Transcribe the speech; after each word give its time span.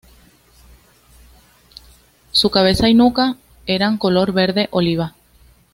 Su 2.31 2.49
cabeza 2.49 2.89
y 2.89 2.95
nuca 2.95 3.37
eran 3.67 3.99
color 3.99 4.31
verde 4.33 4.67
oliva. 4.71 5.13